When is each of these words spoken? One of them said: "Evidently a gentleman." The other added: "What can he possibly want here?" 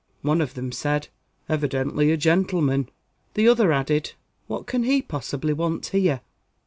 One 0.23 0.41
of 0.41 0.55
them 0.55 0.71
said: 0.71 1.09
"Evidently 1.47 2.11
a 2.11 2.17
gentleman." 2.17 2.89
The 3.35 3.47
other 3.47 3.71
added: 3.71 4.13
"What 4.47 4.65
can 4.65 4.81
he 4.81 4.99
possibly 5.03 5.53
want 5.53 5.85
here?" 5.85 6.21